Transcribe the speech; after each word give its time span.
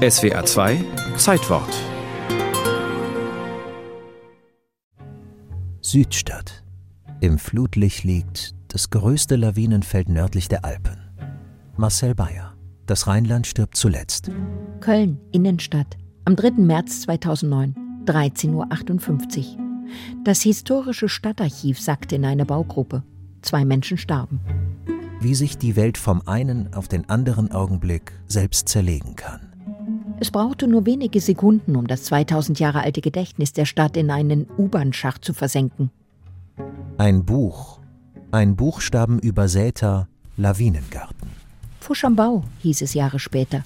SWA 0.00 0.42
2 0.46 0.82
Zeitwort 1.18 1.68
Südstadt. 5.82 6.64
Im 7.20 7.38
Flutlicht 7.38 8.04
liegt 8.04 8.54
das 8.68 8.88
größte 8.88 9.36
Lawinenfeld 9.36 10.08
nördlich 10.08 10.48
der 10.48 10.64
Alpen. 10.64 10.96
Marcel 11.76 12.14
Bayer. 12.14 12.54
Das 12.86 13.08
Rheinland 13.08 13.46
stirbt 13.46 13.76
zuletzt. 13.76 14.30
Köln, 14.80 15.20
Innenstadt. 15.32 15.98
Am 16.24 16.34
3. 16.34 16.52
März 16.52 17.02
2009, 17.02 17.74
13.58 18.06 19.58
Uhr. 19.58 19.84
Das 20.24 20.40
historische 20.40 21.10
Stadtarchiv 21.10 21.78
sackte 21.78 22.16
in 22.16 22.24
eine 22.24 22.46
Baugruppe. 22.46 23.02
Zwei 23.42 23.66
Menschen 23.66 23.98
starben. 23.98 24.40
Wie 25.20 25.34
sich 25.34 25.58
die 25.58 25.76
Welt 25.76 25.98
vom 25.98 26.26
einen 26.26 26.72
auf 26.72 26.88
den 26.88 27.10
anderen 27.10 27.52
Augenblick 27.52 28.12
selbst 28.26 28.70
zerlegen 28.70 29.14
kann. 29.14 29.49
Es 30.22 30.30
brauchte 30.30 30.68
nur 30.68 30.84
wenige 30.84 31.18
Sekunden, 31.18 31.76
um 31.76 31.86
das 31.86 32.04
2000 32.04 32.60
Jahre 32.60 32.82
alte 32.82 33.00
Gedächtnis 33.00 33.54
der 33.54 33.64
Stadt 33.64 33.96
in 33.96 34.10
einen 34.10 34.46
U-Bahn-Schacht 34.58 35.24
zu 35.24 35.32
versenken. 35.32 35.90
Ein 36.98 37.24
Buch, 37.24 37.80
ein 38.30 38.54
buchstabenübersäter 38.54 40.08
Lawinengarten. 40.36 41.30
Fusch 41.80 42.04
am 42.04 42.16
Bau, 42.16 42.44
hieß 42.58 42.82
es 42.82 42.92
Jahre 42.92 43.18
später, 43.18 43.64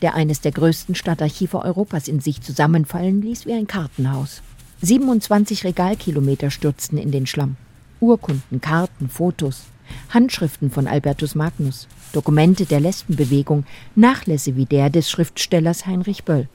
der 0.00 0.14
eines 0.14 0.40
der 0.40 0.52
größten 0.52 0.94
Stadtarchive 0.94 1.62
Europas 1.62 2.08
in 2.08 2.20
sich 2.20 2.40
zusammenfallen 2.40 3.20
ließ 3.20 3.44
wie 3.44 3.52
ein 3.52 3.66
Kartenhaus. 3.66 4.40
27 4.80 5.64
Regalkilometer 5.64 6.50
stürzten 6.50 6.96
in 6.96 7.10
den 7.10 7.26
Schlamm. 7.26 7.56
Urkunden, 8.00 8.62
Karten, 8.62 9.10
Fotos, 9.10 9.64
Handschriften 10.10 10.70
von 10.70 10.86
Albertus 10.86 11.34
Magnus, 11.34 11.88
Dokumente 12.12 12.66
der 12.66 12.80
Lesbenbewegung, 12.80 13.64
Nachlässe 13.94 14.56
wie 14.56 14.66
der 14.66 14.90
des 14.90 15.10
Schriftstellers 15.10 15.86
Heinrich 15.86 16.24
Böll. 16.24 16.48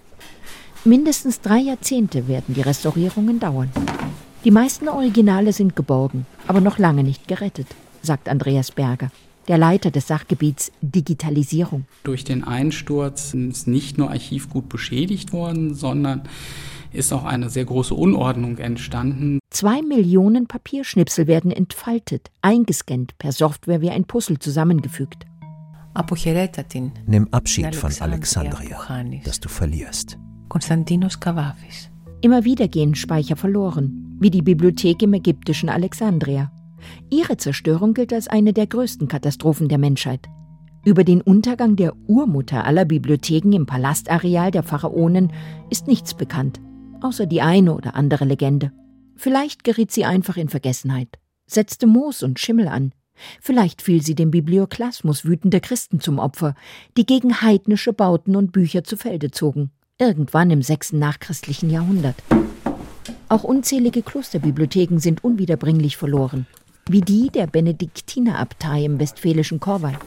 Mindestens 0.83 1.41
drei 1.41 1.59
Jahrzehnte 1.59 2.27
werden 2.27 2.53
die 2.53 2.61
Restaurierungen 2.61 3.39
dauern. 3.39 3.71
Die 4.43 4.51
meisten 4.51 4.87
Originale 4.87 5.51
sind 5.51 5.75
geborgen, 5.75 6.27
aber 6.45 6.61
noch 6.61 6.77
lange 6.77 7.03
nicht 7.03 7.27
gerettet, 7.27 7.67
sagt 8.03 8.29
Andreas 8.29 8.71
Berger, 8.71 9.09
der 9.47 9.57
Leiter 9.57 9.89
des 9.89 10.07
Sachgebiets 10.07 10.71
Digitalisierung. 10.81 11.85
Durch 12.03 12.23
den 12.23 12.43
Einsturz 12.43 13.33
ist 13.33 13.67
nicht 13.67 13.97
nur 13.97 14.11
Archivgut 14.11 14.69
beschädigt 14.69 15.33
worden, 15.33 15.73
sondern 15.73 16.23
ist 16.95 17.13
auch 17.13 17.25
eine 17.25 17.49
sehr 17.49 17.65
große 17.65 17.93
Unordnung 17.93 18.57
entstanden. 18.57 19.39
Zwei 19.49 19.81
Millionen 19.81 20.47
Papierschnipsel 20.47 21.27
werden 21.27 21.51
entfaltet, 21.51 22.31
eingescannt, 22.41 23.17
per 23.17 23.31
Software 23.31 23.81
wie 23.81 23.89
ein 23.89 24.05
Puzzle 24.05 24.39
zusammengefügt. 24.39 25.25
Nimm 27.05 27.27
Abschied 27.31 27.75
von 27.75 27.91
Alexandria, 27.99 28.77
das 29.23 29.39
du 29.39 29.47
verlierst. 29.47 30.17
Konstantinos 30.49 31.19
Kavafis. 31.19 31.89
Immer 32.21 32.43
wieder 32.43 32.67
gehen 32.67 32.95
Speicher 32.95 33.35
verloren, 33.35 34.17
wie 34.19 34.29
die 34.29 34.41
Bibliothek 34.41 35.01
im 35.03 35.13
ägyptischen 35.13 35.69
Alexandria. 35.69 36.51
Ihre 37.09 37.37
Zerstörung 37.37 37.93
gilt 37.93 38.13
als 38.13 38.27
eine 38.27 38.51
der 38.51 38.67
größten 38.67 39.07
Katastrophen 39.07 39.69
der 39.69 39.77
Menschheit. 39.77 40.27
Über 40.85 41.03
den 41.03 41.21
Untergang 41.21 41.75
der 41.75 41.93
Urmutter 42.07 42.65
aller 42.65 42.85
Bibliotheken 42.85 43.53
im 43.53 43.65
Palastareal 43.65 44.51
der 44.51 44.63
Pharaonen 44.63 45.31
ist 45.69 45.87
nichts 45.87 46.13
bekannt 46.13 46.59
außer 47.05 47.27
die 47.27 47.41
eine 47.41 47.73
oder 47.73 47.95
andere 47.95 48.25
Legende. 48.25 48.71
Vielleicht 49.15 49.63
geriet 49.63 49.91
sie 49.91 50.05
einfach 50.05 50.37
in 50.37 50.49
Vergessenheit, 50.49 51.19
setzte 51.45 51.87
Moos 51.87 52.23
und 52.23 52.39
Schimmel 52.39 52.67
an. 52.67 52.93
Vielleicht 53.39 53.81
fiel 53.81 54.01
sie 54.01 54.15
dem 54.15 54.31
Biblioklasmus 54.31 55.23
wütender 55.23 55.61
Christen 55.61 56.01
zum 56.01 56.19
Opfer, 56.19 56.55
die 56.97 57.05
gegen 57.05 57.41
heidnische 57.41 57.93
Bauten 57.93 58.35
und 58.35 58.51
Bücher 58.51 58.83
zu 58.83 58.97
Felde 58.97 59.31
zogen, 59.31 59.71
irgendwann 59.99 60.51
im 60.51 60.63
sechsten 60.63 60.99
nachchristlichen 60.99 61.69
Jahrhundert. 61.69 62.15
Auch 63.29 63.43
unzählige 63.43 64.01
Klosterbibliotheken 64.01 64.97
sind 64.97 65.23
unwiederbringlich 65.23 65.95
verloren, 65.95 66.47
wie 66.89 67.01
die 67.01 67.29
der 67.29 67.47
Benediktinerabtei 67.47 68.83
im 68.83 68.99
westfälischen 68.99 69.59
Korwei. 69.59 69.97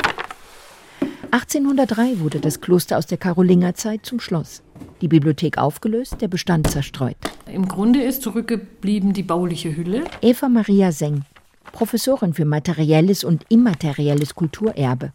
1803 1.31 2.21
wurde 2.21 2.41
das 2.41 2.61
Kloster 2.61 2.99
aus 2.99 3.07
der 3.07 3.19
Karolingerzeit 3.19 4.05
zum 4.05 4.21
Schloss 4.21 4.63
die 5.01 5.09
Bibliothek 5.09 5.59
aufgelöst, 5.59 6.17
der 6.21 6.29
Bestand 6.29 6.71
zerstreut. 6.71 7.17
Im 7.53 7.69
Grunde 7.69 8.03
ist 8.03 8.23
zurückgeblieben 8.23 9.13
die 9.13 9.23
bauliche 9.23 9.77
Hülle. 9.77 10.05
Eva 10.21 10.49
Maria 10.49 10.93
Seng, 10.93 11.25
Professorin 11.73 12.35
für 12.35 12.45
materielles 12.45 13.25
und 13.25 13.45
immaterielles 13.49 14.35
Kulturerbe, 14.35 15.13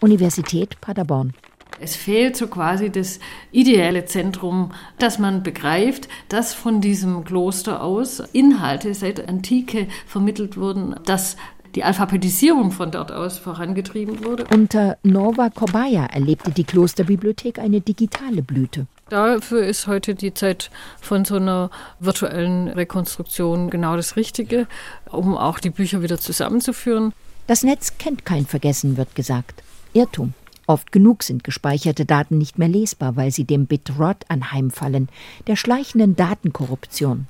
Universität 0.00 0.80
Paderborn. 0.80 1.32
Es 1.80 1.96
fehlt 1.96 2.36
so 2.36 2.46
quasi 2.46 2.90
das 2.90 3.18
ideelle 3.50 4.04
Zentrum, 4.04 4.72
dass 4.98 5.18
man 5.18 5.42
begreift, 5.42 6.08
dass 6.28 6.54
von 6.54 6.80
diesem 6.80 7.24
Kloster 7.24 7.82
aus 7.82 8.20
Inhalte 8.32 8.94
seit 8.94 9.28
Antike 9.28 9.88
vermittelt 10.06 10.56
wurden, 10.56 10.94
dass 11.04 11.36
die 11.74 11.84
Alphabetisierung 11.84 12.70
von 12.70 12.90
dort 12.90 13.10
aus 13.10 13.38
vorangetrieben 13.38 14.24
wurde. 14.24 14.44
Unter 14.52 14.96
Nova 15.02 15.50
Kobaya 15.50 16.06
erlebte 16.06 16.50
die 16.50 16.64
Klosterbibliothek 16.64 17.58
eine 17.58 17.80
digitale 17.80 18.42
Blüte. 18.42 18.86
Dafür 19.08 19.64
ist 19.64 19.86
heute 19.86 20.14
die 20.14 20.32
Zeit 20.32 20.70
von 21.00 21.24
so 21.24 21.36
einer 21.36 21.70
virtuellen 22.00 22.68
Rekonstruktion 22.68 23.70
genau 23.70 23.96
das 23.96 24.16
Richtige, 24.16 24.66
um 25.10 25.36
auch 25.36 25.58
die 25.58 25.70
Bücher 25.70 26.02
wieder 26.02 26.18
zusammenzuführen. 26.18 27.12
Das 27.46 27.62
Netz 27.62 27.98
kennt 27.98 28.24
kein 28.24 28.46
Vergessen, 28.46 28.96
wird 28.96 29.14
gesagt. 29.14 29.62
Irrtum. 29.92 30.32
Oft 30.66 30.92
genug 30.92 31.22
sind 31.22 31.44
gespeicherte 31.44 32.06
Daten 32.06 32.38
nicht 32.38 32.58
mehr 32.58 32.68
lesbar, 32.68 33.16
weil 33.16 33.30
sie 33.30 33.44
dem 33.44 33.66
Bitrot 33.66 34.24
anheimfallen, 34.28 35.10
der 35.46 35.56
schleichenden 35.56 36.16
Datenkorruption. 36.16 37.26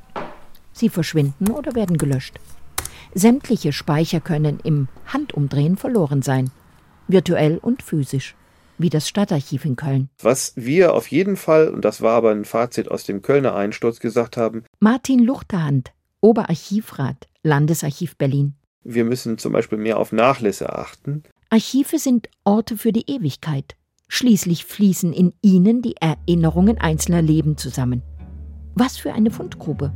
Sie 0.73 0.89
verschwinden 0.89 1.51
oder 1.51 1.75
werden 1.75 1.99
gelöscht. 1.99 2.39
Sämtliche 3.15 3.73
Speicher 3.73 4.21
können 4.21 4.59
im 4.65 4.89
Handumdrehen 5.07 5.77
verloren 5.77 6.23
sein, 6.23 6.51
virtuell 7.09 7.59
und 7.59 7.83
physisch 7.83 8.35
wie 8.79 8.91
das 8.91 9.09
Stadtarchiv 9.09 9.65
in 9.65 9.77
Köln. 9.77 10.09
Was 10.21 10.53
wir 10.57 10.95
auf 10.95 11.09
jeden 11.09 11.37
Fall, 11.37 11.69
und 11.69 11.85
das 11.85 12.03
war 12.03 12.15
aber 12.15 12.31
ein 12.31 12.45
Fazit 12.45 12.91
aus 12.91 13.05
dem 13.05 13.23
Kölner 13.23 13.55
Einsturz, 13.55 14.01
gesagt 14.01 14.37
haben. 14.37 14.65
Martin 14.81 15.21
Luchterhand, 15.21 15.93
Oberarchivrat, 16.21 17.29
Landesarchiv 17.43 18.17
Berlin. 18.17 18.55
Wir 18.83 19.05
müssen 19.05 19.39
zum 19.39 19.53
Beispiel 19.53 19.79
mehr 19.79 19.99
auf 19.99 20.13
Nachlässe 20.13 20.73
achten. 20.73 21.23
Archive 21.51 21.99
sind 21.99 22.29
Orte 22.45 22.77
für 22.77 22.93
die 22.93 23.09
Ewigkeit. 23.11 23.77
Schließlich 24.09 24.65
fließen 24.65 25.13
in 25.13 25.33
ihnen 25.41 25.81
die 25.81 25.97
Erinnerungen 26.01 26.79
einzelner 26.79 27.23
Leben 27.23 27.57
zusammen. 27.57 28.03
Was 28.75 28.97
für 28.97 29.13
eine 29.13 29.31
Fundgrube. 29.31 29.93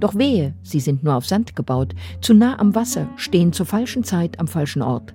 Doch 0.00 0.14
wehe, 0.14 0.54
sie 0.62 0.80
sind 0.80 1.02
nur 1.02 1.16
auf 1.16 1.26
Sand 1.26 1.56
gebaut, 1.56 1.94
zu 2.20 2.34
nah 2.34 2.58
am 2.58 2.74
Wasser, 2.74 3.08
stehen 3.16 3.52
zur 3.52 3.66
falschen 3.66 4.04
Zeit 4.04 4.38
am 4.38 4.46
falschen 4.46 4.82
Ort. 4.82 5.14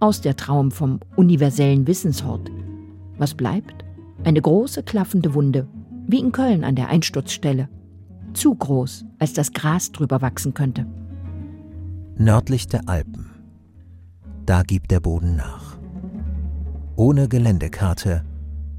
Aus 0.00 0.20
der 0.20 0.36
Traum 0.36 0.70
vom 0.70 1.00
universellen 1.14 1.86
Wissenshort. 1.86 2.50
Was 3.18 3.34
bleibt? 3.34 3.84
Eine 4.24 4.42
große 4.42 4.82
klaffende 4.82 5.34
Wunde, 5.34 5.68
wie 6.06 6.18
in 6.18 6.32
Köln 6.32 6.64
an 6.64 6.74
der 6.74 6.88
Einsturzstelle. 6.88 7.68
Zu 8.34 8.54
groß, 8.54 9.04
als 9.18 9.32
das 9.32 9.52
Gras 9.52 9.92
drüber 9.92 10.20
wachsen 10.20 10.52
könnte. 10.54 10.86
Nördlich 12.16 12.66
der 12.66 12.88
Alpen. 12.88 13.30
Da 14.44 14.62
gibt 14.62 14.90
der 14.90 15.00
Boden 15.00 15.36
nach. 15.36 15.76
Ohne 16.96 17.28
Geländekarte 17.28 18.24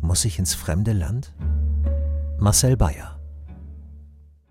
muss 0.02 0.26
ich 0.26 0.40
ins 0.40 0.54
fremde 0.54 0.94
Land? 0.94 1.34
Marcel 2.40 2.78
Bayer 2.78 3.17